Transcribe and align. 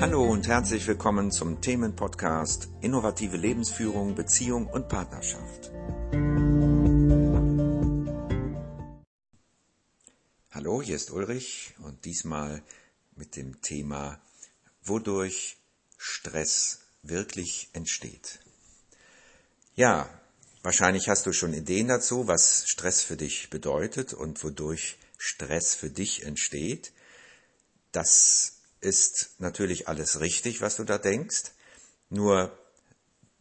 Hallo 0.00 0.24
und 0.24 0.48
herzlich 0.48 0.86
willkommen 0.86 1.30
zum 1.30 1.60
Themenpodcast 1.60 2.70
Innovative 2.80 3.36
Lebensführung, 3.36 4.14
Beziehung 4.14 4.66
und 4.66 4.88
Partnerschaft. 4.88 5.70
Hallo, 10.52 10.80
hier 10.80 10.96
ist 10.96 11.10
Ulrich 11.10 11.74
und 11.80 12.06
diesmal 12.06 12.62
mit 13.14 13.36
dem 13.36 13.60
Thema, 13.60 14.18
wodurch 14.82 15.58
Stress 15.98 16.80
wirklich 17.02 17.68
entsteht. 17.74 18.38
Ja, 19.74 20.08
wahrscheinlich 20.62 21.10
hast 21.10 21.26
du 21.26 21.34
schon 21.34 21.52
Ideen 21.52 21.88
dazu, 21.88 22.26
was 22.26 22.64
Stress 22.66 23.02
für 23.02 23.18
dich 23.18 23.50
bedeutet 23.50 24.14
und 24.14 24.42
wodurch 24.42 24.96
Stress 25.18 25.74
für 25.74 25.90
dich 25.90 26.24
entsteht. 26.24 26.90
Das 27.92 28.59
ist 28.80 29.30
natürlich 29.38 29.88
alles 29.88 30.20
richtig, 30.20 30.60
was 30.60 30.76
du 30.76 30.84
da 30.84 30.98
denkst, 30.98 31.52
nur 32.08 32.56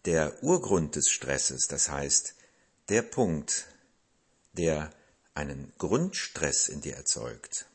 der 0.06 0.44
Urgrund 0.44 0.96
des 0.96 1.10
Stresses, 1.10 1.68
das 1.68 1.90
heißt 1.90 2.36
der 2.90 3.02
Punkt, 3.02 3.68
der 4.54 4.92
einen 5.34 5.74
Grundstress 5.78 6.68
in 6.68 6.82
dir 6.82 6.96
erzeugt 6.96 7.68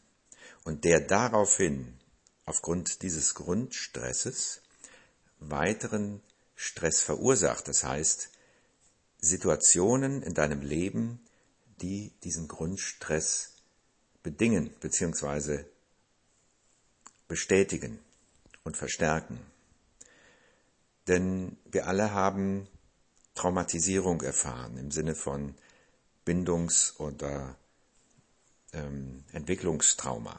und 0.64 0.84
der 0.84 1.00
daraufhin 1.00 1.98
aufgrund 2.46 3.02
dieses 3.02 3.34
Grundstresses 3.34 4.60
weiteren 5.38 6.22
Stress 6.56 7.00
verursacht, 7.00 7.68
das 7.68 7.84
heißt 7.84 8.30
Situationen 9.20 10.22
in 10.22 10.34
deinem 10.34 10.60
Leben, 10.60 11.24
die 11.80 12.12
diesen 12.22 12.48
Grundstress 12.48 13.52
bedingen 14.22 14.70
bzw 14.80 15.64
bestätigen 17.34 17.98
und 18.62 18.76
verstärken. 18.76 19.40
Denn 21.08 21.56
wir 21.64 21.88
alle 21.88 22.12
haben 22.12 22.68
Traumatisierung 23.34 24.20
erfahren 24.22 24.78
im 24.78 24.92
Sinne 24.92 25.16
von 25.16 25.56
Bindungs- 26.24 26.94
oder 27.00 27.56
ähm, 28.72 29.24
Entwicklungstrauma. 29.32 30.38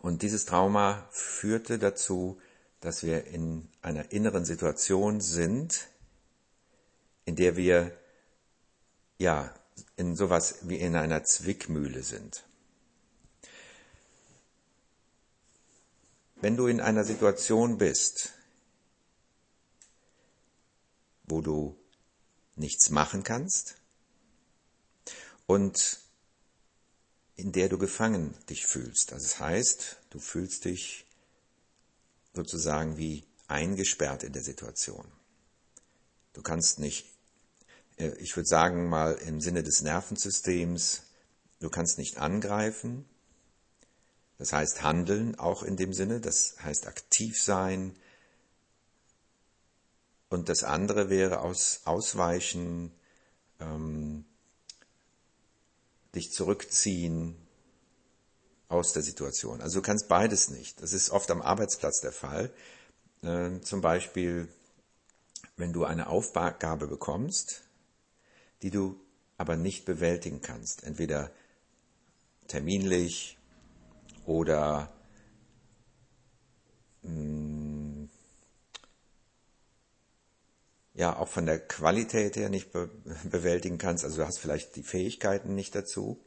Und 0.00 0.22
dieses 0.22 0.46
Trauma 0.46 1.06
führte 1.12 1.78
dazu, 1.78 2.40
dass 2.80 3.04
wir 3.04 3.28
in 3.28 3.68
einer 3.82 4.10
inneren 4.10 4.44
Situation 4.44 5.20
sind, 5.20 5.86
in 7.24 7.36
der 7.36 7.56
wir 7.56 7.96
ja 9.18 9.54
in 9.94 10.16
sowas 10.16 10.56
wie 10.62 10.80
in 10.80 10.96
einer 10.96 11.22
Zwickmühle 11.22 12.02
sind. 12.02 12.49
Wenn 16.40 16.56
du 16.56 16.66
in 16.66 16.80
einer 16.80 17.04
Situation 17.04 17.78
bist, 17.78 18.32
wo 21.24 21.40
du 21.40 21.76
nichts 22.56 22.90
machen 22.90 23.22
kannst 23.22 23.76
und 25.46 26.00
in 27.36 27.52
der 27.52 27.68
du 27.68 27.78
gefangen 27.78 28.36
dich 28.48 28.66
fühlst. 28.66 29.12
Also 29.12 29.26
das 29.26 29.40
heißt, 29.40 29.96
du 30.10 30.18
fühlst 30.18 30.64
dich 30.64 31.06
sozusagen 32.34 32.96
wie 32.96 33.24
eingesperrt 33.48 34.22
in 34.22 34.32
der 34.32 34.42
Situation. 34.42 35.10
Du 36.32 36.42
kannst 36.42 36.78
nicht, 36.78 37.06
äh, 37.98 38.14
ich 38.18 38.36
würde 38.36 38.46
sagen 38.46 38.88
mal 38.88 39.14
im 39.14 39.40
Sinne 39.40 39.62
des 39.62 39.82
Nervensystems, 39.82 41.02
du 41.60 41.70
kannst 41.70 41.98
nicht 41.98 42.18
angreifen, 42.18 43.08
das 44.40 44.54
heißt 44.54 44.82
handeln 44.82 45.38
auch 45.38 45.62
in 45.62 45.76
dem 45.76 45.92
Sinne, 45.92 46.18
das 46.18 46.56
heißt 46.62 46.86
aktiv 46.86 47.38
sein. 47.38 47.94
Und 50.30 50.48
das 50.48 50.64
andere 50.64 51.10
wäre 51.10 51.40
aus 51.40 51.82
Ausweichen, 51.84 52.90
ähm, 53.60 54.24
dich 56.14 56.32
zurückziehen 56.32 57.36
aus 58.68 58.94
der 58.94 59.02
Situation. 59.02 59.60
Also 59.60 59.80
du 59.80 59.82
kannst 59.82 60.08
beides 60.08 60.48
nicht. 60.48 60.80
Das 60.80 60.94
ist 60.94 61.10
oft 61.10 61.30
am 61.30 61.42
Arbeitsplatz 61.42 62.00
der 62.00 62.12
Fall. 62.12 62.50
Äh, 63.20 63.60
zum 63.60 63.82
Beispiel, 63.82 64.48
wenn 65.58 65.74
du 65.74 65.84
eine 65.84 66.06
Aufgabe 66.06 66.86
bekommst, 66.86 67.64
die 68.62 68.70
du 68.70 68.98
aber 69.36 69.56
nicht 69.56 69.84
bewältigen 69.84 70.40
kannst. 70.40 70.82
Entweder 70.82 71.30
terminlich, 72.48 73.36
oder 74.26 74.92
mh, 77.02 77.10
hm, 77.10 78.10
ja 80.94 81.16
auch 81.16 81.28
von 81.28 81.46
der 81.46 81.58
Qualität 81.58 82.36
her 82.36 82.48
nicht 82.48 82.72
be 82.72 82.90
bewältigen 83.24 83.78
kannst, 83.78 84.04
also 84.04 84.18
du 84.18 84.26
hast 84.26 84.38
vielleicht 84.38 84.76
die 84.76 84.82
Fähigkeiten 84.82 85.54
nicht 85.54 85.74
dazu, 85.74 86.20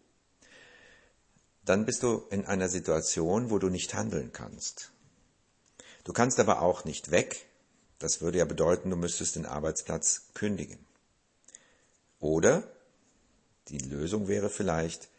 dann 1.66 1.86
bist 1.86 2.04
du 2.04 2.26
in 2.30 2.46
einer 2.46 2.68
Situation, 2.68 3.50
wo 3.50 3.60
du 3.60 3.70
nicht 3.70 3.94
handeln 3.94 4.34
kannst. 4.34 4.92
Du 6.04 6.12
kannst 6.12 6.40
aber 6.40 6.62
auch 6.62 6.84
nicht 6.84 7.12
weg. 7.12 7.46
Das 8.00 8.20
würde 8.20 8.40
ja 8.40 8.46
bedeuten, 8.46 8.90
du 8.90 8.98
müsstest 8.98 9.38
den 9.38 9.46
Arbeitsplatz 9.46 10.30
kündigen. 10.34 10.86
Oder 12.20 12.70
die 13.70 13.78
Lösung 13.78 14.28
wäre 14.28 14.50
vielleicht 14.50 15.10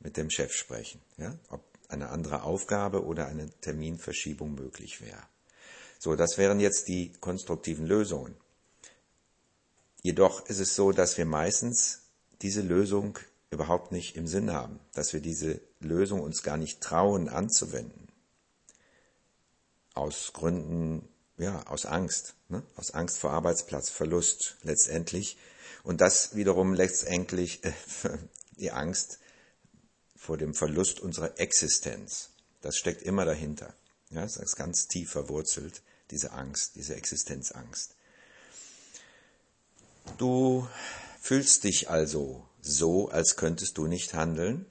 mit 0.00 0.16
dem 0.16 0.30
Chef 0.30 0.52
sprechen, 0.52 1.00
ja? 1.16 1.38
ob 1.48 1.62
eine 1.88 2.10
andere 2.10 2.42
Aufgabe 2.42 3.04
oder 3.04 3.26
eine 3.26 3.50
Terminverschiebung 3.60 4.54
möglich 4.54 5.00
wäre. 5.00 5.22
So, 5.98 6.14
das 6.14 6.38
wären 6.38 6.60
jetzt 6.60 6.88
die 6.88 7.12
konstruktiven 7.20 7.86
Lösungen. 7.86 8.36
Jedoch 10.02 10.46
ist 10.46 10.60
es 10.60 10.76
so, 10.76 10.92
dass 10.92 11.18
wir 11.18 11.26
meistens 11.26 12.02
diese 12.40 12.62
Lösung 12.62 13.18
überhaupt 13.50 13.90
nicht 13.90 14.16
im 14.16 14.26
Sinn 14.26 14.52
haben, 14.52 14.78
dass 14.92 15.12
wir 15.12 15.20
diese 15.20 15.60
Lösung 15.80 16.20
uns 16.20 16.42
gar 16.42 16.56
nicht 16.56 16.80
trauen 16.80 17.28
anzuwenden. 17.28 18.08
Aus 19.94 20.32
Gründen, 20.32 21.08
ja, 21.36 21.66
aus 21.66 21.86
Angst, 21.86 22.34
ne? 22.48 22.62
aus 22.76 22.92
Angst 22.92 23.18
vor 23.18 23.32
Arbeitsplatzverlust 23.32 24.58
letztendlich. 24.62 25.36
Und 25.82 26.00
das 26.00 26.36
wiederum 26.36 26.74
letztendlich 26.74 27.64
äh, 27.64 27.72
die 28.58 28.70
Angst 28.70 29.18
vor 30.18 30.36
dem 30.36 30.52
Verlust 30.52 31.00
unserer 31.00 31.38
Existenz. 31.38 32.30
Das 32.60 32.76
steckt 32.76 33.02
immer 33.02 33.24
dahinter. 33.24 33.72
Ja, 34.10 34.22
das 34.22 34.36
ist 34.36 34.56
ganz 34.56 34.88
tief 34.88 35.10
verwurzelt, 35.10 35.82
diese 36.10 36.32
Angst, 36.32 36.74
diese 36.74 36.96
Existenzangst. 36.96 37.94
Du 40.16 40.66
fühlst 41.20 41.64
dich 41.64 41.88
also 41.88 42.46
so, 42.60 43.08
als 43.10 43.36
könntest 43.36 43.78
du 43.78 43.86
nicht 43.86 44.14
handeln 44.14 44.66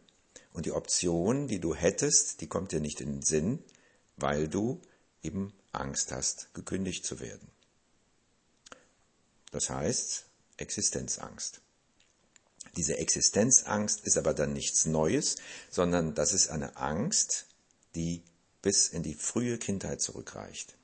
und 0.53 0.65
die 0.65 0.71
Option, 0.71 1.47
die 1.47 1.59
du 1.59 1.73
hättest, 1.73 2.41
die 2.41 2.47
kommt 2.47 2.71
dir 2.71 2.81
nicht 2.81 2.99
in 2.99 3.13
den 3.13 3.21
Sinn, 3.21 3.63
weil 4.17 4.47
du 4.47 4.81
eben 5.23 5.53
Angst 5.71 6.11
hast, 6.11 6.53
gekündigt 6.53 7.05
zu 7.05 7.19
werden. 7.19 7.47
Das 9.51 9.69
heißt 9.69 10.25
Existenzangst. 10.57 11.61
Diese 12.77 12.97
Existenzangst 12.97 14.05
ist 14.05 14.17
aber 14.17 14.35
dann 14.35 14.53
nichts 14.53 14.85
Neues, 14.85 15.37
sondern 15.69 16.13
das 16.13 16.31
ist 16.31 16.49
eine 16.49 16.77
Angst, 16.77 17.47
die 17.95 18.23
bis 18.61 18.87
in 18.87 19.01
die 19.01 19.15
frühe 19.15 19.57
Kindheit 19.57 19.99
zurückreicht. 19.99 20.75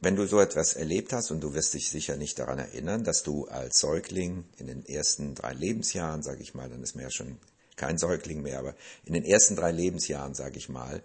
Wenn 0.00 0.14
du 0.14 0.26
so 0.26 0.38
etwas 0.38 0.74
erlebt 0.74 1.12
hast, 1.12 1.32
und 1.32 1.40
du 1.40 1.54
wirst 1.54 1.74
dich 1.74 1.90
sicher 1.90 2.16
nicht 2.16 2.38
daran 2.38 2.60
erinnern, 2.60 3.02
dass 3.02 3.24
du 3.24 3.46
als 3.46 3.80
Säugling 3.80 4.44
in 4.58 4.68
den 4.68 4.86
ersten 4.86 5.34
drei 5.34 5.52
Lebensjahren, 5.54 6.22
sage 6.22 6.40
ich 6.40 6.54
mal, 6.54 6.68
dann 6.68 6.84
ist 6.84 6.94
man 6.94 7.02
ja 7.02 7.10
schon 7.10 7.40
kein 7.74 7.98
Säugling 7.98 8.42
mehr, 8.42 8.60
aber 8.60 8.76
in 9.04 9.14
den 9.14 9.24
ersten 9.24 9.56
drei 9.56 9.72
Lebensjahren, 9.72 10.34
sage 10.34 10.56
ich 10.56 10.68
mal, 10.68 11.02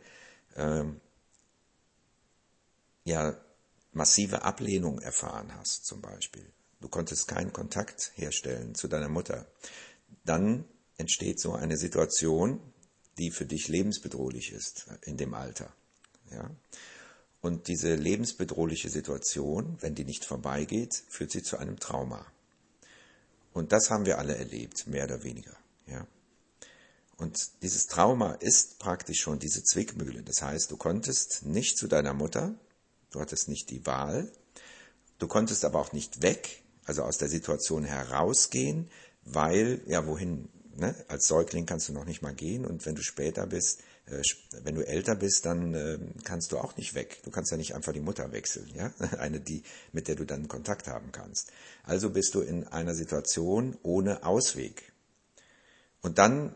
ähm, 0.56 1.01
ja, 3.04 3.36
massive 3.94 4.44
Ablehnung 4.44 5.00
erfahren 5.00 5.56
hast, 5.56 5.86
zum 5.88 6.01
Beispiel 6.01 6.45
du 6.83 6.89
konntest 6.89 7.30
keinen 7.30 7.53
Kontakt 7.53 8.12
herstellen 8.15 8.75
zu 8.75 8.89
deiner 8.89 9.07
Mutter, 9.07 9.47
dann 10.25 10.65
entsteht 10.97 11.39
so 11.39 11.53
eine 11.53 11.77
Situation, 11.77 12.59
die 13.18 13.31
für 13.31 13.45
dich 13.45 13.69
lebensbedrohlich 13.69 14.51
ist 14.51 14.88
in 15.03 15.15
dem 15.15 15.33
Alter. 15.33 15.74
Ja? 16.30 16.51
Und 17.41 17.68
diese 17.68 17.95
lebensbedrohliche 17.95 18.89
Situation, 18.89 19.77
wenn 19.80 19.95
die 19.95 20.03
nicht 20.03 20.25
vorbeigeht, 20.25 21.03
führt 21.09 21.31
sie 21.31 21.41
zu 21.41 21.57
einem 21.57 21.80
Trauma. 21.80 22.25
Und 23.53 23.71
das 23.71 23.89
haben 23.89 24.06
wir 24.06 24.18
alle 24.18 24.35
erlebt, 24.35 24.88
mehr 24.88 25.06
oder 25.06 25.24
weniger. 25.24 25.56
Ja? 25.88 26.06
Und 27.15 27.62
dieses 27.62 27.88
Trauma 27.88 28.33
ist 28.33 28.80
praktisch 28.80 29.21
schon 29.21 29.39
diese 29.39 29.63
Zwickmühle. 29.63 30.24
Das 30.24 30.41
heißt, 30.41 30.69
du 30.69 30.75
konntest 30.75 31.45
nicht 31.45 31.77
zu 31.77 31.88
deiner 31.88 32.13
Mutter, 32.13 32.56
du 33.12 33.21
hattest 33.21 33.47
nicht 33.47 33.69
die 33.69 33.85
Wahl, 33.85 34.30
du 35.19 35.27
konntest 35.27 35.63
aber 35.63 35.80
auch 35.80 35.94
nicht 35.94 36.21
weg, 36.21 36.62
also 36.85 37.03
aus 37.03 37.18
der 37.18 37.30
Situation 37.30 37.83
herausgehen, 37.83 38.89
weil, 39.25 39.81
ja, 39.88 40.06
wohin 40.06 40.50
ne, 40.75 40.95
als 41.07 41.27
Säugling 41.27 41.65
kannst 41.65 41.89
du 41.89 41.94
noch 41.94 42.06
nicht 42.06 42.21
mal 42.21 42.33
gehen 42.33 42.65
und 42.65 42.85
wenn 42.85 42.95
du 42.95 43.01
später 43.01 43.47
bist, 43.47 43.81
äh, 44.07 44.21
wenn 44.63 44.75
du 44.75 44.85
älter 44.85 45.15
bist, 45.15 45.45
dann 45.45 45.74
äh, 45.74 46.00
kannst 46.24 46.51
du 46.51 46.57
auch 46.57 46.75
nicht 46.77 46.94
weg. 46.95 47.19
Du 47.24 47.31
kannst 47.31 47.51
ja 47.51 47.57
nicht 47.57 47.75
einfach 47.75 47.94
die 47.94 48.00
Mutter 48.00 48.31
wechseln, 48.31 48.69
ja, 48.75 48.91
eine 49.19 49.39
die, 49.39 49.63
mit 49.91 50.07
der 50.07 50.15
du 50.15 50.25
dann 50.25 50.47
Kontakt 50.47 50.88
haben 50.88 51.12
kannst. 51.12 51.51
Also 51.83 52.09
bist 52.09 52.35
du 52.35 52.41
in 52.41 52.68
einer 52.68 52.95
Situation 52.95 53.77
ohne 53.83 54.24
Ausweg. 54.24 54.91
Und 56.01 56.18
dann 56.18 56.56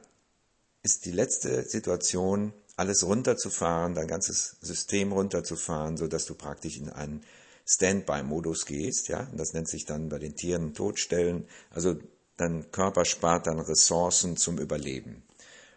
ist 0.83 1.05
die 1.05 1.11
letzte 1.11 1.63
Situation, 1.63 2.53
alles 2.75 3.03
runterzufahren, 3.03 3.95
dein 3.95 4.07
ganzes 4.07 4.57
System 4.61 5.11
runterzufahren, 5.11 5.97
so 5.97 6.07
dass 6.07 6.25
du 6.25 6.35
praktisch 6.35 6.77
in 6.77 6.89
einen 6.89 7.23
Standby-Modus 7.67 8.65
gehst, 8.65 9.09
ja, 9.09 9.27
das 9.33 9.53
nennt 9.53 9.67
sich 9.67 9.85
dann 9.85 10.09
bei 10.09 10.19
den 10.19 10.35
Tieren 10.35 10.73
Todstellen. 10.73 11.47
Also 11.69 11.97
dein 12.37 12.71
Körper 12.71 13.03
spart 13.03 13.47
dann 13.47 13.59
Ressourcen 13.59 14.37
zum 14.37 14.57
Überleben. 14.57 15.23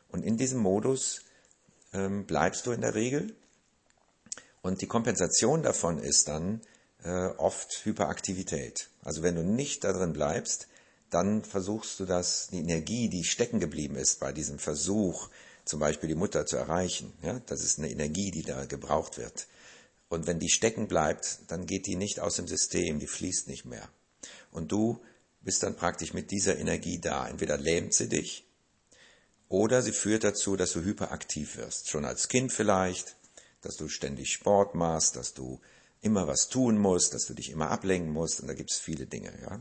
Und 0.09 0.25
in 0.25 0.37
diesem 0.37 0.61
Modus 0.61 1.23
ähm, 1.93 2.27
bleibst 2.27 2.67
du 2.67 2.73
in 2.73 2.81
der 2.81 2.95
Regel. 2.95 3.35
Und 4.63 4.83
die 4.83 4.87
Kompensation 4.87 5.63
davon 5.63 5.99
ist 5.99 6.29
dann 6.29 6.61
äh, 7.03 7.27
oft 7.39 7.85
Hyperaktivität. 7.85 8.89
Also 9.03 9.23
wenn 9.23 9.35
du 9.35 9.43
nicht 9.43 9.85
darin 9.85 10.13
bleibst, 10.13 10.69
dann 11.11 11.43
versuchst 11.43 11.99
du 11.99 12.05
das, 12.05 12.49
die 12.53 12.61
Energie, 12.61 13.09
die 13.09 13.25
stecken 13.25 13.59
geblieben 13.59 13.97
ist 13.97 14.21
bei 14.21 14.33
diesem 14.33 14.59
Versuch, 14.59 15.29
zum 15.65 15.81
Beispiel 15.81 16.09
die 16.09 16.15
Mutter 16.15 16.47
zu 16.47 16.57
erreichen. 16.57 17.13
Ja, 17.23 17.41
das 17.47 17.65
ist 17.65 17.79
eine 17.79 17.91
Energie, 17.91 18.31
die 18.31 18.43
da 18.43 18.65
gebraucht 18.67 19.19
wird. 19.19 19.49
Und 20.11 20.27
wenn 20.27 20.41
die 20.41 20.51
stecken 20.51 20.89
bleibt, 20.89 21.39
dann 21.47 21.67
geht 21.67 21.87
die 21.87 21.95
nicht 21.95 22.19
aus 22.19 22.35
dem 22.35 22.49
System, 22.49 22.99
die 22.99 23.07
fließt 23.07 23.47
nicht 23.47 23.65
mehr. 23.65 23.89
Und 24.51 24.73
du 24.73 25.01
bist 25.41 25.63
dann 25.63 25.77
praktisch 25.77 26.13
mit 26.13 26.33
dieser 26.33 26.59
Energie 26.59 26.99
da. 26.99 27.29
Entweder 27.29 27.57
lähmt 27.57 27.95
sie 27.95 28.09
dich 28.09 28.45
oder 29.49 29.83
sie 29.83 29.93
führt 29.93 30.25
dazu, 30.25 30.57
dass 30.57 30.73
du 30.73 30.83
hyperaktiv 30.83 31.57
wirst. 31.57 31.89
Schon 31.89 32.05
als 32.05 32.29
Kind 32.29 32.53
vielleicht, 32.53 33.17
dass 33.63 33.77
du 33.77 33.89
ständig 33.89 34.33
Sport 34.33 34.75
machst, 34.75 35.15
dass 35.15 35.33
du 35.33 35.61
immer 36.01 36.27
was 36.27 36.49
tun 36.49 36.77
musst, 36.77 37.15
dass 37.15 37.27
du 37.27 37.35
dich 37.35 37.51
immer 37.51 37.71
ablenken 37.71 38.13
musst. 38.13 38.41
Und 38.41 38.49
da 38.49 38.55
gibt 38.55 38.73
es 38.73 38.79
viele 38.79 39.07
Dinge, 39.07 39.33
ja. 39.43 39.61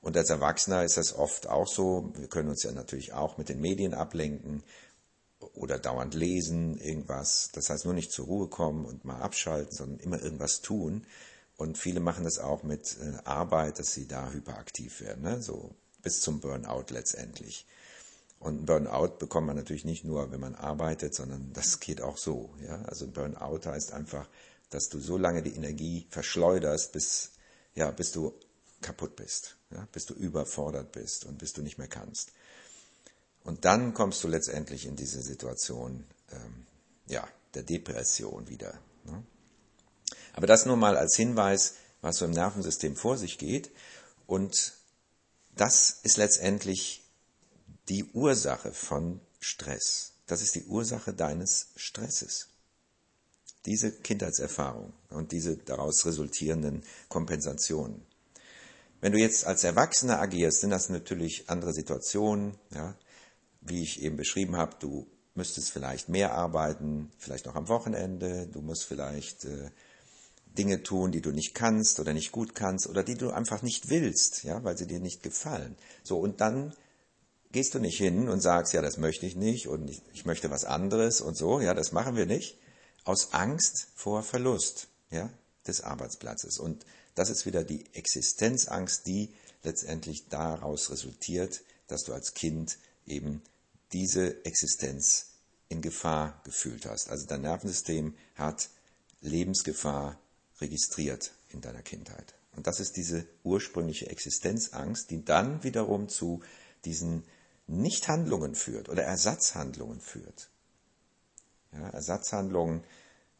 Und 0.00 0.16
als 0.16 0.30
Erwachsener 0.30 0.84
ist 0.84 0.98
das 0.98 1.14
oft 1.14 1.48
auch 1.48 1.66
so. 1.66 2.12
Wir 2.16 2.28
können 2.28 2.50
uns 2.50 2.62
ja 2.62 2.70
natürlich 2.70 3.12
auch 3.12 3.38
mit 3.38 3.48
den 3.48 3.60
Medien 3.60 3.94
ablenken 3.94 4.62
oder 5.54 5.78
dauernd 5.78 6.14
lesen, 6.14 6.78
irgendwas. 6.78 7.50
Das 7.52 7.70
heißt 7.70 7.84
nur 7.84 7.94
nicht 7.94 8.12
zur 8.12 8.26
Ruhe 8.26 8.48
kommen 8.48 8.84
und 8.84 9.04
mal 9.04 9.20
abschalten, 9.20 9.74
sondern 9.74 10.00
immer 10.00 10.22
irgendwas 10.22 10.60
tun. 10.60 11.06
Und 11.56 11.78
viele 11.78 12.00
machen 12.00 12.24
das 12.24 12.38
auch 12.38 12.62
mit 12.64 12.96
äh, 13.00 13.16
Arbeit, 13.24 13.78
dass 13.78 13.92
sie 13.92 14.08
da 14.08 14.30
hyperaktiv 14.30 15.00
werden, 15.00 15.22
ne? 15.22 15.40
so 15.40 15.74
bis 16.02 16.20
zum 16.20 16.40
Burnout 16.40 16.86
letztendlich. 16.90 17.66
Und 18.40 18.62
ein 18.62 18.66
Burnout 18.66 19.18
bekommt 19.18 19.46
man 19.46 19.56
natürlich 19.56 19.84
nicht 19.84 20.04
nur, 20.04 20.32
wenn 20.32 20.40
man 20.40 20.54
arbeitet, 20.54 21.14
sondern 21.14 21.52
das 21.52 21.80
geht 21.80 22.02
auch 22.02 22.18
so. 22.18 22.52
Ja? 22.60 22.82
Also 22.82 23.06
ein 23.06 23.12
Burnout 23.12 23.60
heißt 23.64 23.92
einfach, 23.92 24.28
dass 24.70 24.88
du 24.88 24.98
so 24.98 25.16
lange 25.16 25.42
die 25.42 25.54
Energie 25.54 26.06
verschleuderst, 26.10 26.92
bis, 26.92 27.30
ja, 27.74 27.90
bis 27.92 28.10
du 28.12 28.34
kaputt 28.82 29.16
bist, 29.16 29.56
ja? 29.70 29.86
bis 29.92 30.06
du 30.06 30.14
überfordert 30.14 30.92
bist 30.92 31.24
und 31.24 31.38
bis 31.38 31.52
du 31.52 31.62
nicht 31.62 31.78
mehr 31.78 31.88
kannst. 31.88 32.32
Und 33.44 33.64
dann 33.64 33.94
kommst 33.94 34.24
du 34.24 34.28
letztendlich 34.28 34.86
in 34.86 34.96
diese 34.96 35.22
Situation 35.22 36.04
ähm, 36.32 36.66
ja, 37.06 37.28
der 37.54 37.62
Depression 37.62 38.48
wieder. 38.48 38.80
Ne? 39.04 39.22
Aber 40.32 40.46
das 40.46 40.66
nur 40.66 40.76
mal 40.76 40.96
als 40.96 41.14
Hinweis, 41.14 41.74
was 42.00 42.16
so 42.16 42.24
im 42.24 42.32
Nervensystem 42.32 42.96
vor 42.96 43.16
sich 43.16 43.38
geht. 43.38 43.70
Und 44.26 44.72
das 45.54 46.00
ist 46.02 46.16
letztendlich 46.16 47.04
die 47.88 48.04
Ursache 48.12 48.72
von 48.72 49.20
Stress. 49.40 50.12
Das 50.26 50.42
ist 50.42 50.54
die 50.54 50.64
Ursache 50.64 51.12
deines 51.12 51.68
Stresses. 51.76 52.48
Diese 53.66 53.92
Kindheitserfahrung 53.92 54.92
und 55.10 55.32
diese 55.32 55.56
daraus 55.56 56.04
resultierenden 56.06 56.82
Kompensationen. 57.08 58.04
Wenn 59.00 59.12
du 59.12 59.18
jetzt 59.18 59.44
als 59.44 59.64
Erwachsener 59.64 60.18
agierst, 60.18 60.60
sind 60.60 60.70
das 60.70 60.88
natürlich 60.88 61.48
andere 61.48 61.74
Situationen. 61.74 62.58
Ja? 62.74 62.96
Wie 63.64 63.82
ich 63.82 64.02
eben 64.02 64.16
beschrieben 64.16 64.56
habe, 64.56 64.76
du 64.78 65.06
müsstest 65.34 65.70
vielleicht 65.70 66.08
mehr 66.08 66.32
arbeiten, 66.34 67.10
vielleicht 67.18 67.46
noch 67.46 67.56
am 67.56 67.68
Wochenende, 67.68 68.46
du 68.46 68.60
musst 68.60 68.84
vielleicht 68.84 69.44
äh, 69.44 69.70
Dinge 70.56 70.82
tun, 70.82 71.10
die 71.10 71.20
du 71.20 71.32
nicht 71.32 71.54
kannst 71.54 71.98
oder 71.98 72.12
nicht 72.12 72.30
gut 72.30 72.54
kannst 72.54 72.86
oder 72.86 73.02
die 73.02 73.16
du 73.16 73.30
einfach 73.30 73.62
nicht 73.62 73.90
willst, 73.90 74.44
ja, 74.44 74.62
weil 74.62 74.78
sie 74.78 74.86
dir 74.86 75.00
nicht 75.00 75.22
gefallen. 75.22 75.76
So, 76.04 76.18
und 76.18 76.40
dann 76.40 76.72
gehst 77.50 77.74
du 77.74 77.80
nicht 77.80 77.98
hin 77.98 78.28
und 78.28 78.40
sagst, 78.40 78.72
ja, 78.72 78.82
das 78.82 78.96
möchte 78.96 79.26
ich 79.26 79.34
nicht 79.34 79.66
und 79.66 79.88
ich, 79.88 80.02
ich 80.12 80.24
möchte 80.24 80.50
was 80.50 80.64
anderes 80.64 81.20
und 81.20 81.36
so, 81.36 81.60
ja, 81.60 81.74
das 81.74 81.92
machen 81.92 82.16
wir 82.16 82.26
nicht, 82.26 82.58
aus 83.04 83.32
Angst 83.32 83.88
vor 83.94 84.22
Verlust, 84.22 84.88
ja, 85.10 85.30
des 85.66 85.80
Arbeitsplatzes. 85.80 86.58
Und 86.58 86.84
das 87.14 87.30
ist 87.30 87.46
wieder 87.46 87.64
die 87.64 87.84
Existenzangst, 87.94 89.06
die 89.06 89.34
letztendlich 89.62 90.28
daraus 90.28 90.90
resultiert, 90.90 91.62
dass 91.86 92.04
du 92.04 92.12
als 92.12 92.34
Kind 92.34 92.78
eben 93.06 93.42
diese 93.94 94.44
Existenz 94.44 95.30
in 95.68 95.80
Gefahr 95.80 96.42
gefühlt 96.44 96.84
hast. 96.84 97.08
Also 97.08 97.26
dein 97.26 97.42
Nervensystem 97.42 98.14
hat 98.34 98.68
Lebensgefahr 99.20 100.20
registriert 100.60 101.32
in 101.48 101.60
deiner 101.60 101.82
Kindheit. 101.82 102.34
Und 102.56 102.66
das 102.66 102.80
ist 102.80 102.96
diese 102.96 103.26
ursprüngliche 103.42 104.08
Existenzangst, 104.08 105.10
die 105.10 105.24
dann 105.24 105.62
wiederum 105.64 106.08
zu 106.08 106.42
diesen 106.84 107.24
Nichthandlungen 107.66 108.54
führt 108.54 108.88
oder 108.88 109.04
Ersatzhandlungen 109.04 110.00
führt. 110.00 110.50
Ja, 111.72 111.88
Ersatzhandlungen 111.88 112.84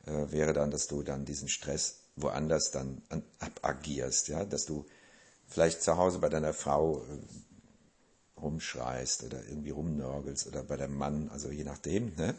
äh, 0.07 0.31
wäre 0.31 0.53
dann, 0.53 0.71
dass 0.71 0.87
du 0.87 1.03
dann 1.03 1.25
diesen 1.25 1.49
Stress 1.49 2.01
woanders 2.17 2.71
dann 2.71 3.03
abagierst, 3.39 4.29
ja, 4.29 4.45
dass 4.45 4.65
du 4.65 4.87
vielleicht 5.47 5.83
zu 5.83 5.97
Hause 5.97 6.21
bei 6.21 6.29
deiner 6.29 6.53
Frau 6.53 7.03
äh, 7.05 7.19
rumschreist 8.45 9.25
oder 9.25 9.43
irgendwie 9.49 9.71
rumnörgelst 9.71 10.47
oder 10.47 10.63
bei 10.63 10.77
deinem 10.77 10.97
Mann, 10.97 11.29
also 11.31 11.51
je 11.51 11.65
nachdem. 11.65 12.15
Ne? 12.17 12.35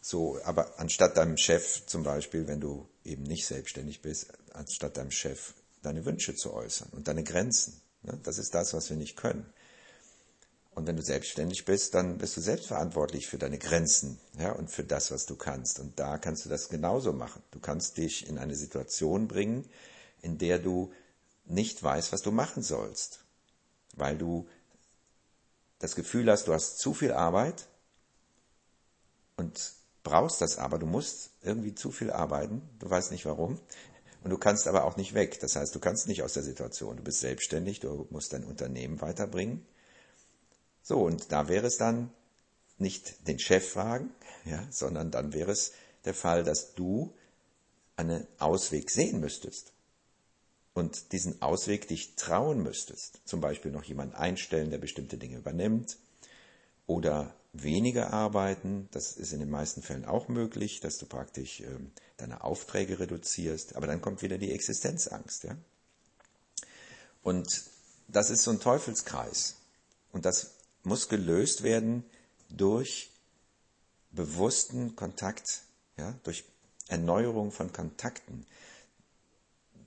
So, 0.00 0.38
aber 0.44 0.78
anstatt 0.78 1.16
deinem 1.16 1.36
Chef 1.36 1.86
zum 1.86 2.02
Beispiel, 2.02 2.46
wenn 2.46 2.60
du 2.60 2.88
eben 3.04 3.22
nicht 3.22 3.46
selbstständig 3.46 4.02
bist, 4.02 4.32
anstatt 4.52 4.96
deinem 4.96 5.10
Chef 5.10 5.54
deine 5.82 6.04
Wünsche 6.04 6.34
zu 6.34 6.52
äußern 6.52 6.88
und 6.92 7.08
deine 7.08 7.22
Grenzen. 7.22 7.80
Ne? 8.02 8.18
Das 8.24 8.38
ist 8.38 8.54
das, 8.54 8.74
was 8.74 8.90
wir 8.90 8.96
nicht 8.96 9.16
können. 9.16 9.46
Und 10.76 10.86
wenn 10.86 10.96
du 10.96 11.02
selbstständig 11.02 11.64
bist, 11.64 11.94
dann 11.94 12.18
bist 12.18 12.36
du 12.36 12.42
selbstverantwortlich 12.42 13.28
für 13.28 13.38
deine 13.38 13.56
Grenzen 13.56 14.18
ja, 14.38 14.52
und 14.52 14.70
für 14.70 14.84
das, 14.84 15.10
was 15.10 15.24
du 15.24 15.34
kannst. 15.34 15.80
Und 15.80 15.98
da 15.98 16.18
kannst 16.18 16.44
du 16.44 16.50
das 16.50 16.68
genauso 16.68 17.14
machen. 17.14 17.42
Du 17.50 17.60
kannst 17.60 17.96
dich 17.96 18.28
in 18.28 18.36
eine 18.36 18.54
Situation 18.54 19.26
bringen, 19.26 19.64
in 20.20 20.36
der 20.36 20.58
du 20.58 20.92
nicht 21.46 21.82
weißt, 21.82 22.12
was 22.12 22.20
du 22.20 22.30
machen 22.30 22.62
sollst, 22.62 23.20
weil 23.94 24.18
du 24.18 24.46
das 25.78 25.94
Gefühl 25.94 26.30
hast, 26.30 26.48
du 26.48 26.54
hast 26.54 26.78
zu 26.78 26.94
viel 26.94 27.12
Arbeit 27.12 27.66
und 29.36 29.72
brauchst 30.02 30.40
das 30.40 30.58
aber, 30.58 30.78
du 30.78 30.86
musst 30.86 31.30
irgendwie 31.42 31.74
zu 31.74 31.90
viel 31.90 32.10
arbeiten, 32.10 32.62
du 32.78 32.88
weißt 32.88 33.10
nicht 33.10 33.26
warum, 33.26 33.60
und 34.22 34.30
du 34.30 34.38
kannst 34.38 34.66
aber 34.66 34.84
auch 34.84 34.96
nicht 34.96 35.14
weg. 35.14 35.38
Das 35.40 35.54
heißt, 35.54 35.74
du 35.74 35.78
kannst 35.78 36.08
nicht 36.08 36.22
aus 36.22 36.32
der 36.32 36.42
Situation, 36.42 36.96
du 36.96 37.02
bist 37.02 37.20
selbstständig, 37.20 37.80
du 37.80 38.08
musst 38.10 38.32
dein 38.32 38.44
Unternehmen 38.44 39.00
weiterbringen. 39.00 39.64
So, 40.82 40.98
und 40.98 41.30
da 41.30 41.48
wäre 41.48 41.66
es 41.66 41.76
dann 41.76 42.10
nicht 42.78 43.28
den 43.28 43.38
Chef 43.38 43.70
fragen, 43.70 44.10
ja, 44.44 44.66
sondern 44.70 45.10
dann 45.10 45.32
wäre 45.32 45.52
es 45.52 45.72
der 46.04 46.14
Fall, 46.14 46.42
dass 46.42 46.74
du 46.74 47.14
einen 47.96 48.26
Ausweg 48.38 48.90
sehen 48.90 49.20
müsstest 49.20 49.72
und 50.76 51.12
diesen 51.12 51.40
Ausweg 51.40 51.88
dich 51.88 52.16
trauen 52.16 52.62
müsstest, 52.62 53.20
zum 53.24 53.40
Beispiel 53.40 53.70
noch 53.70 53.84
jemanden 53.84 54.14
einstellen, 54.14 54.70
der 54.70 54.76
bestimmte 54.76 55.16
Dinge 55.16 55.38
übernimmt 55.38 55.96
oder 56.86 57.34
weniger 57.54 58.12
arbeiten, 58.12 58.86
das 58.92 59.12
ist 59.12 59.32
in 59.32 59.40
den 59.40 59.48
meisten 59.48 59.80
Fällen 59.80 60.04
auch 60.04 60.28
möglich, 60.28 60.80
dass 60.80 60.98
du 60.98 61.06
praktisch 61.06 61.62
äh, 61.62 61.78
deine 62.18 62.44
Aufträge 62.44 63.00
reduzierst, 63.00 63.74
aber 63.74 63.86
dann 63.86 64.02
kommt 64.02 64.20
wieder 64.20 64.36
die 64.36 64.52
Existenzangst. 64.52 65.44
Ja? 65.44 65.56
Und 67.22 67.48
das 68.08 68.28
ist 68.28 68.42
so 68.42 68.50
ein 68.50 68.60
Teufelskreis 68.60 69.56
und 70.12 70.26
das 70.26 70.56
muss 70.82 71.08
gelöst 71.08 71.62
werden 71.62 72.04
durch 72.50 73.08
bewussten 74.10 74.94
Kontakt, 74.94 75.62
ja? 75.96 76.12
durch 76.22 76.44
Erneuerung 76.88 77.50
von 77.50 77.72
Kontakten. 77.72 78.44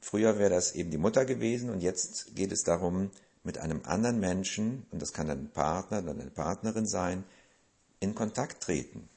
Früher 0.02 0.40
wäre 0.40 0.50
das 0.50 0.74
eben 0.74 0.92
die 0.92 0.98
Mutter 0.98 1.26
gewesen 1.26 1.70
und 1.70 1.82
jetzt 1.82 2.36
geht 2.36 2.52
es 2.52 2.64
darum, 2.64 3.12
mit 3.44 3.58
einem 3.58 3.82
anderen 3.84 4.20
Menschen, 4.20 4.86
und 4.92 5.02
das 5.02 5.14
kann 5.14 5.30
ein 5.30 5.50
Partner 5.52 6.00
oder 6.00 6.12
eine 6.12 6.30
Partnerin 6.30 6.88
sein, 6.88 7.24
in 8.00 8.16
Kontakt 8.16 8.64
treten. 8.64 9.10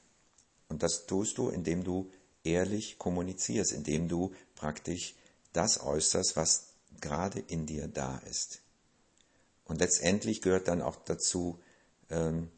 Und 0.68 0.82
das 0.82 1.06
tust 1.06 1.38
du, 1.38 1.48
indem 1.48 1.84
du 1.84 2.10
ehrlich 2.44 2.98
kommunizierst, 2.98 3.72
indem 3.72 4.08
du 4.08 4.32
praktisch 4.54 5.14
das 5.52 5.80
äußerst, 5.80 6.36
was 6.36 6.68
gerade 7.00 7.40
in 7.40 7.66
dir 7.66 7.88
da 7.88 8.18
ist. 8.18 8.60
Und 9.64 9.80
letztendlich 9.80 10.42
gehört 10.42 10.68
dann 10.68 10.82
auch 10.82 10.96
dazu, 11.04 11.60
ähm, 12.10 12.50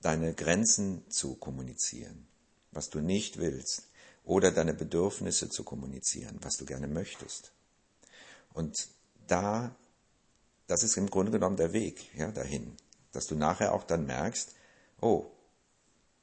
deine 0.00 0.34
Grenzen 0.34 1.08
zu 1.10 1.34
kommunizieren, 1.36 2.26
was 2.70 2.90
du 2.90 3.00
nicht 3.00 3.38
willst, 3.38 3.88
oder 4.24 4.50
deine 4.50 4.74
Bedürfnisse 4.74 5.48
zu 5.48 5.64
kommunizieren, 5.64 6.38
was 6.42 6.56
du 6.56 6.64
gerne 6.64 6.88
möchtest. 6.88 7.52
Und 8.52 8.88
da, 9.26 9.74
das 10.66 10.82
ist 10.82 10.96
im 10.96 11.10
Grunde 11.10 11.32
genommen 11.32 11.56
der 11.56 11.72
Weg 11.72 12.14
ja, 12.16 12.30
dahin, 12.30 12.76
dass 13.12 13.26
du 13.26 13.34
nachher 13.34 13.72
auch 13.74 13.84
dann 13.84 14.06
merkst, 14.06 14.54
oh, 15.00 15.26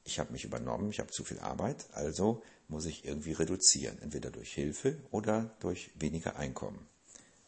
ich 0.03 0.19
habe 0.19 0.31
mich 0.31 0.45
übernommen, 0.45 0.89
ich 0.89 0.99
habe 0.99 1.11
zu 1.11 1.23
viel 1.23 1.39
Arbeit, 1.39 1.85
also 1.91 2.41
muss 2.67 2.85
ich 2.85 3.05
irgendwie 3.05 3.33
reduzieren, 3.33 3.99
entweder 4.01 4.31
durch 4.31 4.53
Hilfe 4.53 4.97
oder 5.11 5.55
durch 5.59 5.91
weniger 5.95 6.37
Einkommen. 6.37 6.87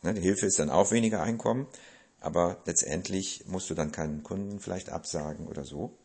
Ne, 0.02 0.14
die 0.14 0.22
Hilfe 0.22 0.48
ist 0.48 0.60
dann 0.60 0.70
auch 0.70 0.92
weniger 0.92 1.22
Einkommen, 1.22 1.68
aber 2.20 2.62
letztendlich 2.66 3.46
musst 3.48 3.70
du 3.70 3.74
dann 3.74 3.92
keinen 3.92 4.24
Kunden 4.24 4.60
vielleicht 4.60 4.90
absagen 4.90 5.48
oder 5.48 5.64
so. 5.64 5.98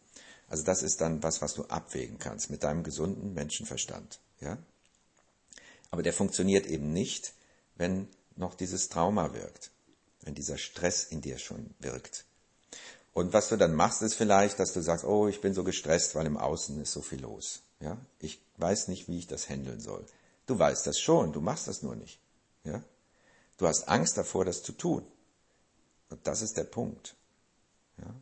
Also 0.49 0.63
das 0.65 0.83
ist 0.83 1.01
dann 1.01 1.23
was, 1.23 1.43
was 1.43 1.55
du 1.55 1.65
abwägen 1.65 2.19
kannst 2.19 2.51
mit 2.51 2.63
deinem 2.63 2.85
gesunden 2.85 3.35
Menschenverstand. 3.35 4.21
Ja? 4.41 4.59
Aber 5.91 6.03
der 6.03 6.13
funktioniert 6.13 6.67
eben 6.67 6.93
nicht, 6.93 7.33
wenn 7.77 8.09
noch 8.37 8.55
dieses 8.55 8.89
Trauma 8.89 9.33
wirkt, 9.35 9.71
wenn 10.23 10.35
dieser 10.35 10.59
Stress 10.59 11.05
in 11.05 11.21
dir 11.21 11.39
schon 11.39 11.75
wirkt. 11.79 12.25
Und 13.13 13.33
was 13.33 13.49
du 13.49 13.57
dann 13.57 13.75
machst, 13.75 14.03
ist 14.03 14.15
vielleicht, 14.15 14.59
dass 14.59 14.75
du 14.75 14.83
sagst, 14.83 15.05
oh, 15.05 15.27
ich 15.27 15.41
bin 15.41 15.55
so 15.55 15.65
gestresst, 15.65 16.15
weil 16.15 16.27
im 16.27 16.37
Außen 16.37 16.79
ist 16.83 16.93
so 16.93 17.01
viel 17.01 17.21
los. 17.21 17.63
Ja? 17.81 17.97
Ich 18.19 18.43
weiß 18.59 18.89
nicht, 18.89 19.09
wie 19.09 19.19
ich 19.19 19.27
das 19.27 19.49
handeln 19.49 19.81
soll. 19.81 20.05
Du 20.45 20.59
weißt 20.59 20.87
das 20.87 21.01
schon, 21.01 21.33
du 21.33 21.41
machst 21.41 21.67
das 21.67 21.83
nur 21.83 21.97
nicht. 21.97 22.21
Ja? 22.65 22.83
Du 23.57 23.67
hast 23.67 23.89
Angst 23.89 24.19
davor, 24.19 24.45
das 24.45 24.63
zu 24.63 24.73
tun. 24.73 25.07
Und 26.11 26.27
das 26.27 26.43
ist 26.43 26.59
der 26.59 26.65
Punkt. 26.65 27.17
Ja? 27.99 28.15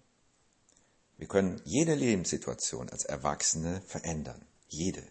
Wir 1.17 1.27
können 1.27 1.61
jede 1.65 1.95
Lebenssituation 1.95 2.89
als 2.89 3.05
Erwachsene 3.05 3.83
verändern. 3.87 4.47
Jede. 4.69 5.03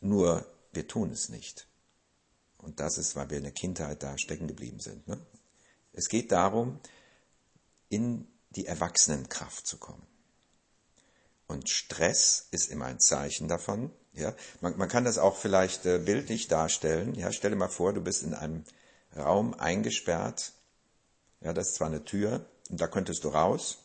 Nur 0.00 0.46
wir 0.72 0.86
tun 0.86 1.10
es 1.10 1.28
nicht. 1.28 1.66
Und 2.58 2.80
das 2.80 2.98
ist, 2.98 3.16
weil 3.16 3.30
wir 3.30 3.38
in 3.38 3.44
der 3.44 3.52
Kindheit 3.52 4.02
da 4.02 4.18
stecken 4.18 4.46
geblieben 4.46 4.80
sind. 4.80 5.06
Ne? 5.08 5.18
Es 5.92 6.08
geht 6.08 6.32
darum, 6.32 6.78
in 7.88 8.26
die 8.50 8.66
Erwachsenenkraft 8.66 9.66
zu 9.66 9.78
kommen. 9.78 10.06
Und 11.46 11.68
Stress 11.68 12.46
ist 12.50 12.70
immer 12.70 12.86
ein 12.86 13.00
Zeichen 13.00 13.48
davon. 13.48 13.90
Ja, 14.12 14.34
man, 14.60 14.76
man 14.76 14.88
kann 14.88 15.04
das 15.04 15.18
auch 15.18 15.36
vielleicht 15.36 15.86
äh, 15.86 15.98
bildlich 15.98 16.48
darstellen. 16.48 17.14
Ja, 17.14 17.32
stell 17.32 17.50
dir 17.50 17.56
mal 17.56 17.68
vor, 17.68 17.92
du 17.92 18.00
bist 18.00 18.22
in 18.22 18.34
einem 18.34 18.64
Raum 19.16 19.54
eingesperrt. 19.54 20.52
Ja, 21.40 21.52
das 21.52 21.68
ist 21.68 21.74
zwar 21.76 21.88
eine 21.88 22.04
Tür 22.04 22.44
und 22.68 22.80
da 22.80 22.86
könntest 22.86 23.24
du 23.24 23.28
raus. 23.28 23.78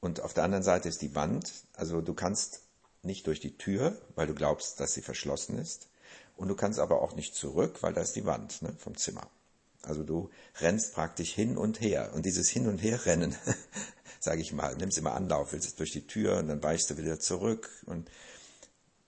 Und 0.00 0.20
auf 0.20 0.34
der 0.34 0.44
anderen 0.44 0.64
Seite 0.64 0.88
ist 0.88 1.02
die 1.02 1.14
Wand. 1.14 1.50
Also 1.74 2.00
du 2.00 2.14
kannst 2.14 2.62
nicht 3.02 3.26
durch 3.26 3.40
die 3.40 3.56
Tür, 3.56 3.96
weil 4.14 4.26
du 4.26 4.34
glaubst, 4.34 4.80
dass 4.80 4.92
sie 4.92 5.02
verschlossen 5.02 5.58
ist. 5.58 5.88
Und 6.36 6.48
du 6.48 6.54
kannst 6.54 6.78
aber 6.78 7.02
auch 7.02 7.14
nicht 7.14 7.34
zurück, 7.34 7.82
weil 7.82 7.92
da 7.92 8.00
ist 8.00 8.16
die 8.16 8.24
Wand 8.24 8.62
ne, 8.62 8.74
vom 8.78 8.96
Zimmer. 8.96 9.28
Also 9.82 10.02
du 10.02 10.30
rennst 10.60 10.94
praktisch 10.94 11.32
hin 11.32 11.56
und 11.56 11.80
her. 11.80 12.12
Und 12.14 12.26
dieses 12.26 12.48
Hin- 12.48 12.66
und 12.66 12.78
Herrennen, 12.78 13.34
sage 14.20 14.42
ich 14.42 14.52
mal, 14.52 14.76
nimmst 14.76 14.98
immer 14.98 15.14
Anlauf, 15.14 15.52
willst 15.52 15.78
durch 15.78 15.92
die 15.92 16.06
Tür 16.06 16.38
und 16.38 16.48
dann 16.48 16.62
weichst 16.62 16.90
du 16.90 16.98
wieder 16.98 17.18
zurück. 17.18 17.70
Und 17.86 18.10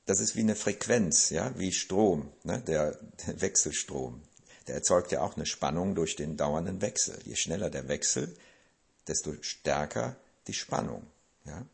das 0.06 0.20
ist 0.20 0.37
wie 0.37 0.40
eine 0.40 0.56
Frequenz, 0.56 1.30
ja, 1.30 1.56
wie 1.58 1.72
Strom, 1.72 2.32
ne, 2.44 2.61
der, 2.61 2.99
der 3.26 3.40
Wechselstrom. 3.40 4.22
Der 4.66 4.76
erzeugt 4.76 5.12
ja 5.12 5.22
auch 5.22 5.37
eine 5.37 5.46
Spannung 5.46 5.94
durch 5.94 6.16
den 6.16 6.37
dauernden 6.37 6.80
Wechsel. 6.80 7.18
Je 7.25 7.34
schneller 7.34 7.68
der 7.68 7.88
Wechsel, 7.88 8.34
desto 9.06 9.34
stärker 9.40 10.16
die 10.46 10.54
Spannung. 10.54 11.06
Ja? 11.44 11.66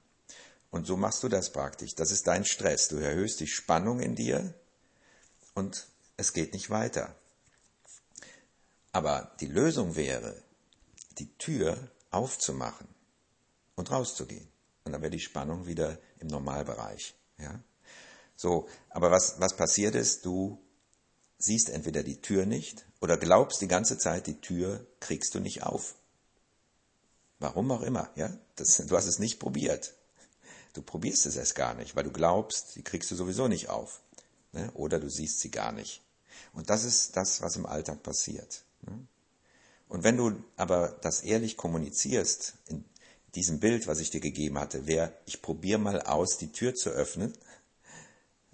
Und 0.70 0.87
so 0.87 0.96
machst 0.96 1.22
du 1.22 1.28
das 1.28 1.52
praktisch. 1.52 1.94
Das 1.94 2.10
ist 2.10 2.26
dein 2.26 2.44
Stress. 2.44 2.88
Du 2.88 2.96
erhöhst 2.96 3.40
die 3.40 3.46
Spannung 3.46 4.00
in 4.00 4.14
dir 4.14 4.54
und 5.54 5.88
es 6.16 6.32
geht 6.32 6.52
nicht 6.52 6.70
weiter. 6.70 7.14
Aber 8.92 9.32
die 9.40 9.46
Lösung 9.46 9.96
wäre, 9.96 10.42
die 11.18 11.32
Tür 11.38 11.90
aufzumachen 12.10 12.88
und 13.76 13.90
rauszugehen. 13.90 14.48
Und 14.84 14.92
dann 14.92 15.02
wäre 15.02 15.10
die 15.10 15.20
Spannung 15.20 15.66
wieder 15.66 15.98
im 16.18 16.28
Normalbereich. 16.28 17.14
Ja? 17.38 17.60
So, 18.37 18.68
aber 18.90 19.10
was, 19.10 19.38
was 19.38 19.56
passiert 19.56 19.94
ist, 19.94 20.25
du 20.25 20.60
siehst 21.38 21.70
entweder 21.70 22.02
die 22.02 22.20
Tür 22.20 22.46
nicht 22.46 22.87
oder 23.00 23.16
glaubst 23.16 23.60
die 23.60 23.68
ganze 23.68 23.98
Zeit, 23.98 24.26
die 24.26 24.40
Tür 24.40 24.87
kriegst 25.00 25.34
du 25.34 25.40
nicht 25.40 25.62
auf. 25.62 25.94
Warum 27.38 27.70
auch 27.70 27.82
immer, 27.82 28.10
ja? 28.16 28.37
Das, 28.56 28.76
du 28.78 28.96
hast 28.96 29.06
es 29.06 29.20
nicht 29.20 29.38
probiert. 29.38 29.94
Du 30.78 30.82
probierst 30.82 31.26
es 31.26 31.35
erst 31.35 31.56
gar 31.56 31.75
nicht, 31.75 31.97
weil 31.97 32.04
du 32.04 32.12
glaubst, 32.12 32.76
die 32.76 32.85
kriegst 32.85 33.11
du 33.11 33.16
sowieso 33.16 33.49
nicht 33.49 33.68
auf. 33.68 34.00
Ne? 34.52 34.70
Oder 34.75 35.00
du 35.00 35.11
siehst 35.11 35.40
sie 35.40 35.50
gar 35.50 35.73
nicht. 35.73 36.04
Und 36.52 36.70
das 36.70 36.85
ist 36.85 37.16
das, 37.16 37.42
was 37.42 37.56
im 37.56 37.66
Alltag 37.66 38.04
passiert. 38.04 38.62
Ne? 38.82 39.08
Und 39.88 40.04
wenn 40.04 40.16
du 40.16 40.40
aber 40.54 40.97
das 41.02 41.23
ehrlich 41.23 41.56
kommunizierst, 41.56 42.54
in 42.68 42.85
diesem 43.35 43.58
Bild, 43.58 43.88
was 43.88 43.99
ich 43.99 44.11
dir 44.11 44.20
gegeben 44.20 44.56
hatte, 44.56 44.87
wäre, 44.87 45.12
ich 45.26 45.42
probiere 45.42 45.80
mal 45.80 46.00
aus, 46.02 46.38
die 46.38 46.52
Tür 46.52 46.76
zu 46.76 46.90
öffnen, 46.90 47.37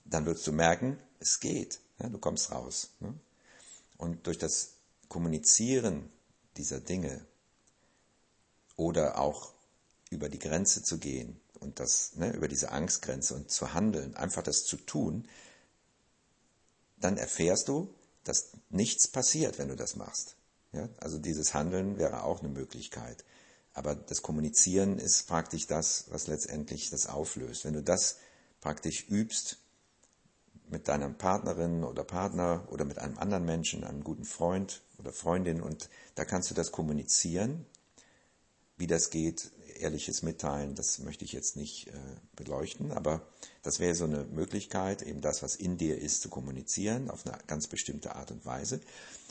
dann 0.06 0.24
wirst 0.24 0.46
du 0.46 0.52
merken, 0.52 0.98
es 1.20 1.40
geht. 1.40 1.78
Ja, 1.98 2.08
du 2.08 2.16
kommst 2.16 2.50
raus. 2.50 2.88
Ne? 3.00 3.12
Und 3.98 4.26
durch 4.26 4.38
das 4.38 4.76
Kommunizieren 5.10 6.10
dieser 6.56 6.80
Dinge 6.80 7.26
oder 8.76 9.18
auch 9.18 9.52
über 10.08 10.30
die 10.30 10.38
Grenze 10.38 10.82
zu 10.82 10.96
gehen 10.96 11.38
und 11.64 11.80
das, 11.80 12.14
ne, 12.14 12.32
über 12.32 12.46
diese 12.46 12.70
Angstgrenze 12.70 13.34
und 13.34 13.50
zu 13.50 13.74
handeln, 13.74 14.14
einfach 14.14 14.42
das 14.42 14.64
zu 14.64 14.76
tun, 14.76 15.26
dann 16.98 17.16
erfährst 17.16 17.68
du, 17.68 17.92
dass 18.22 18.52
nichts 18.70 19.08
passiert, 19.08 19.58
wenn 19.58 19.68
du 19.68 19.76
das 19.76 19.96
machst. 19.96 20.36
Ja? 20.72 20.88
Also 20.98 21.18
dieses 21.18 21.54
Handeln 21.54 21.98
wäre 21.98 22.22
auch 22.24 22.40
eine 22.40 22.48
Möglichkeit. 22.48 23.24
Aber 23.72 23.94
das 23.94 24.22
Kommunizieren 24.22 24.98
ist 24.98 25.26
praktisch 25.26 25.66
das, 25.66 26.04
was 26.08 26.28
letztendlich 26.28 26.90
das 26.90 27.06
auflöst. 27.06 27.64
Wenn 27.64 27.74
du 27.74 27.82
das 27.82 28.18
praktisch 28.60 29.08
übst 29.08 29.58
mit 30.68 30.88
deiner 30.88 31.10
Partnerin 31.10 31.84
oder 31.84 32.04
Partner 32.04 32.66
oder 32.70 32.84
mit 32.84 32.98
einem 32.98 33.18
anderen 33.18 33.44
Menschen, 33.44 33.84
einem 33.84 34.04
guten 34.04 34.24
Freund 34.24 34.82
oder 34.98 35.12
Freundin 35.12 35.60
und 35.60 35.90
da 36.14 36.24
kannst 36.24 36.50
du 36.50 36.54
das 36.54 36.72
kommunizieren, 36.72 37.66
wie 38.76 38.86
das 38.86 39.10
geht, 39.10 39.50
ehrliches 39.76 40.22
Mitteilen, 40.22 40.74
das 40.74 40.98
möchte 40.98 41.24
ich 41.24 41.32
jetzt 41.32 41.56
nicht 41.56 41.88
äh, 41.88 41.92
beleuchten, 42.36 42.92
aber 42.92 43.26
das 43.62 43.78
wäre 43.78 43.94
so 43.94 44.04
eine 44.04 44.24
Möglichkeit, 44.24 45.02
eben 45.02 45.20
das, 45.20 45.42
was 45.42 45.56
in 45.56 45.78
dir 45.78 45.98
ist, 45.98 46.22
zu 46.22 46.28
kommunizieren 46.28 47.10
auf 47.10 47.26
eine 47.26 47.38
ganz 47.46 47.66
bestimmte 47.66 48.14
Art 48.14 48.30
und 48.30 48.44
Weise. 48.44 48.80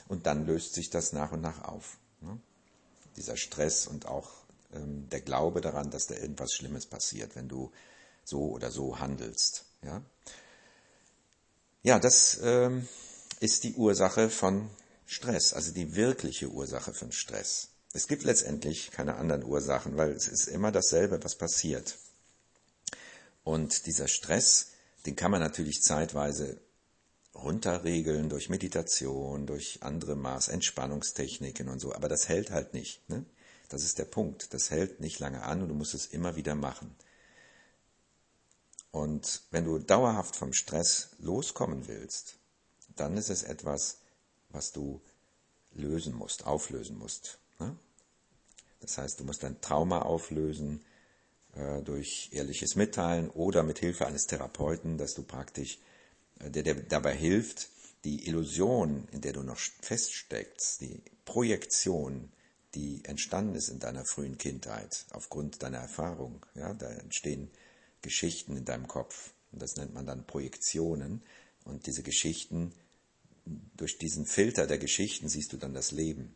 Und 0.08 0.26
dann 0.26 0.46
löst 0.46 0.74
sich 0.74 0.90
das 0.90 1.14
nach 1.14 1.32
und 1.32 1.42
nach 1.42 1.64
auf. 1.64 1.98
Ne? 2.22 2.40
Dieser 3.18 3.38
Stress 3.38 3.88
und 3.88 4.08
auch 4.08 4.30
ähm, 4.74 5.08
der 5.10 5.22
Glaube 5.22 5.62
daran, 5.62 5.92
dass 5.92 6.08
da 6.08 6.16
irgendwas 6.16 6.54
Schlimmes 6.54 6.86
passiert, 6.86 7.36
wenn 7.36 7.48
du 7.48 7.72
so 8.24 8.50
oder 8.52 8.72
so 8.72 9.00
handelst. 9.00 9.66
Ja, 9.84 10.02
ja 11.84 12.00
das 12.00 12.40
ähm, 12.42 12.88
ist 13.40 13.64
die 13.64 13.76
Ursache 13.76 14.30
von 14.30 14.70
Stress, 15.06 15.54
also 15.54 15.72
die 15.72 15.96
wirkliche 15.96 16.50
Ursache 16.50 16.94
von 16.94 17.12
Stress. 17.12 17.70
Es 17.96 18.08
gibt 18.08 18.24
letztendlich 18.24 18.90
keine 18.90 19.16
anderen 19.16 19.44
Ursachen, 19.44 19.98
weil 19.98 20.12
es 20.12 20.28
ist 20.28 20.48
immer 20.48 20.72
dasselbe, 20.72 21.24
was 21.24 21.36
passiert. 21.36 21.98
Und 23.44 23.86
dieser 23.86 24.08
Stress, 24.08 24.72
den 25.06 25.16
kann 25.16 25.30
man 25.30 25.42
natürlich 25.42 25.82
zeitweise 25.84 26.60
runterregeln 27.36 28.30
durch 28.30 28.50
Meditation, 28.50 29.46
durch 29.46 29.84
andere 29.84 30.16
Maß, 30.16 30.48
Entspannungstechniken 30.48 31.70
und 31.70 31.80
so, 31.80 31.94
aber 31.94 32.10
das 32.10 32.28
hält 32.30 32.50
halt 32.50 32.74
nicht. 32.74 33.08
Ne? 33.10 33.26
Das 33.70 33.84
ist 33.84 34.00
der 34.00 34.06
Punkt. 34.06 34.54
Das 34.54 34.72
hält 34.72 35.00
nicht 35.00 35.20
lange 35.20 35.44
an 35.44 35.62
und 35.62 35.70
du 35.70 35.76
musst 35.76 35.94
es 35.94 36.08
immer 36.08 36.36
wieder 36.36 36.56
machen. 36.56 36.96
Und 38.92 39.42
wenn 39.52 39.66
du 39.66 39.80
dauerhaft 39.80 40.36
vom 40.36 40.54
Stress 40.54 41.10
loskommen 41.20 41.88
willst, 41.88 42.36
dann 42.96 43.18
ist 43.18 43.30
es 43.30 43.44
etwas, 43.44 43.98
was 44.50 44.72
du 44.72 45.02
lösen 45.72 46.14
musst, 46.14 46.46
auflösen 46.46 46.98
musst. 46.98 47.40
Ne? 47.60 47.76
Das 48.82 48.98
heißt, 48.98 49.20
du 49.20 49.24
musst 49.24 49.44
dein 49.44 49.62
Trauma 49.62 50.02
auflösen 50.02 50.84
äh, 51.56 51.82
durch 51.82 52.30
ehrliches 52.32 52.76
Mitteilen 52.76 53.30
oder 53.30 53.64
mit 53.64 53.80
Hilfe 53.80 54.08
eines 54.08 54.28
Therapeuten, 54.28 54.98
dass 54.98 55.14
du 55.14 55.24
praktisch, 55.24 55.80
äh, 56.40 56.50
der 56.50 56.64
dir 56.64 56.76
dabei 56.76 57.16
hilft, 57.16 57.70
die 58.04 58.28
Illusion, 58.28 59.08
in 59.12 59.22
der 59.22 59.34
du 59.34 59.44
noch 59.44 59.58
feststeckst, 59.58 60.82
die 60.82 61.02
Projektion, 61.26 62.32
die 62.76 63.06
entstanden 63.06 63.56
ist 63.56 63.70
in 63.70 63.80
deiner 63.80 64.04
frühen 64.04 64.38
Kindheit 64.38 65.06
aufgrund 65.12 65.64
deiner 65.64 65.78
Erfahrung. 65.78 66.46
Ja, 66.56 66.74
da 66.74 66.90
entstehen 66.90 67.50
Geschichten 68.02 68.58
in 68.58 68.66
deinem 68.66 68.88
Kopf. 68.88 69.34
Und 69.52 69.62
das 69.62 69.76
nennt 69.76 69.94
man 69.94 70.06
dann 70.06 70.26
Projektionen. 70.26 71.24
Und 71.64 71.86
diese 71.86 72.04
Geschichten, 72.04 72.74
durch 73.78 73.98
diesen 73.98 74.26
Filter 74.26 74.68
der 74.68 74.80
Geschichten 74.80 75.30
siehst 75.30 75.54
du 75.54 75.58
dann 75.58 75.74
das 75.74 75.92
Leben. 75.92 76.36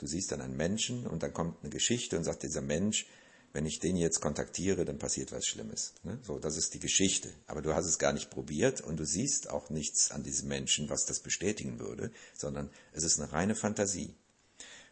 Du 0.00 0.06
siehst 0.06 0.32
dann 0.32 0.40
einen 0.40 0.56
Menschen 0.56 1.06
und 1.06 1.22
dann 1.22 1.34
kommt 1.34 1.62
eine 1.62 1.70
Geschichte 1.70 2.16
und 2.16 2.24
sagt 2.24 2.42
dieser 2.42 2.62
Mensch, 2.62 3.06
wenn 3.52 3.66
ich 3.66 3.80
den 3.80 3.96
jetzt 3.96 4.20
kontaktiere, 4.20 4.84
dann 4.84 4.98
passiert 4.98 5.30
was 5.32 5.44
Schlimmes. 5.44 5.92
Ne? 6.04 6.18
So, 6.22 6.38
das 6.38 6.56
ist 6.56 6.72
die 6.72 6.78
Geschichte. 6.78 7.30
Aber 7.46 7.60
du 7.62 7.74
hast 7.74 7.86
es 7.86 7.98
gar 7.98 8.12
nicht 8.12 8.30
probiert 8.30 8.80
und 8.80 8.98
du 8.98 9.04
siehst 9.04 9.50
auch 9.50 9.70
nichts 9.70 10.10
an 10.10 10.22
diesem 10.22 10.48
Menschen, 10.48 10.88
was 10.88 11.04
das 11.04 11.20
bestätigen 11.20 11.78
würde, 11.78 12.12
sondern 12.34 12.70
es 12.92 13.02
ist 13.02 13.20
eine 13.20 13.30
reine 13.30 13.54
Fantasie. 13.54 14.14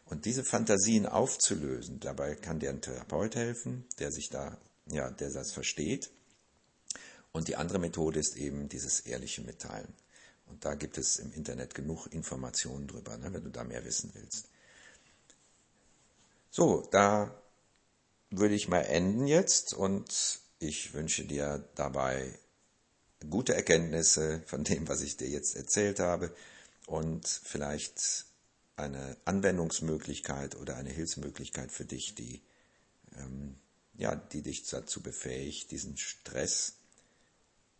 Und 0.05 0.25
diese 0.25 0.43
Fantasien 0.43 1.05
aufzulösen, 1.05 1.99
dabei 1.99 2.35
kann 2.35 2.59
dir 2.59 2.69
ein 2.69 2.81
Therapeut 2.81 3.35
helfen, 3.35 3.85
der 3.97 4.11
sich 4.11 4.29
da, 4.29 4.57
ja, 4.91 5.09
der 5.09 5.31
das 5.31 5.51
versteht. 5.51 6.11
Und 7.31 7.47
die 7.47 7.55
andere 7.55 7.79
Methode 7.79 8.19
ist 8.19 8.35
eben 8.35 8.69
dieses 8.69 9.01
ehrliche 9.01 9.41
Mitteilen. 9.41 9.93
Und 10.47 10.65
da 10.65 10.73
gibt 10.73 10.97
es 10.97 11.17
im 11.17 11.31
Internet 11.31 11.75
genug 11.75 12.07
Informationen 12.07 12.87
drüber, 12.87 13.17
ne, 13.17 13.31
wenn 13.31 13.43
du 13.43 13.51
da 13.51 13.63
mehr 13.63 13.85
wissen 13.85 14.11
willst. 14.13 14.48
So, 16.51 16.87
da 16.91 17.39
würde 18.31 18.55
ich 18.55 18.67
mal 18.67 18.81
enden 18.81 19.27
jetzt 19.27 19.73
und 19.73 20.39
ich 20.59 20.93
wünsche 20.93 21.23
dir 21.23 21.67
dabei 21.75 22.37
gute 23.29 23.53
Erkenntnisse 23.53 24.41
von 24.45 24.63
dem, 24.63 24.87
was 24.87 25.01
ich 25.01 25.17
dir 25.17 25.27
jetzt 25.27 25.55
erzählt 25.55 25.99
habe 25.99 26.33
und 26.87 27.27
vielleicht 27.27 28.25
eine 28.75 29.17
Anwendungsmöglichkeit 29.25 30.55
oder 30.55 30.75
eine 30.77 30.89
Hilfsmöglichkeit 30.89 31.71
für 31.71 31.85
dich, 31.85 32.15
die, 32.15 32.41
ähm, 33.15 33.55
ja, 33.93 34.15
die 34.15 34.41
dich 34.41 34.67
dazu 34.69 35.01
befähigt, 35.01 35.71
diesen 35.71 35.97
Stress 35.97 36.77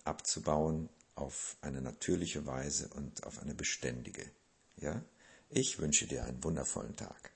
abzubauen 0.04 0.90
auf 1.16 1.58
eine 1.62 1.82
natürliche 1.82 2.46
Weise 2.46 2.90
und 2.90 3.24
auf 3.24 3.42
eine 3.42 3.56
beständige. 3.56 4.26
Ja? 4.78 5.04
Ich 5.50 5.80
wünsche 5.80 6.06
dir 6.06 6.26
einen 6.26 6.44
wundervollen 6.44 6.96
Tag. 6.96 7.32